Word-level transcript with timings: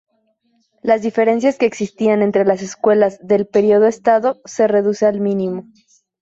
Las 0.81 1.03
diferencias 1.03 1.59
que 1.59 1.67
existían 1.67 2.23
entre 2.23 2.43
las 2.43 2.63
escuelas 2.63 3.19
del 3.21 3.45
"período 3.45 3.85
Edo" 3.87 4.41
se 4.45 4.67
reduce 4.67 5.05
al 5.05 5.19
mínimo. 5.19 5.67